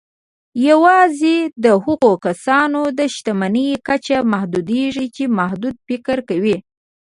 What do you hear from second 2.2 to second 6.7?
کسانو د شتمني کچه محدودېږي چې محدود فکر کوي.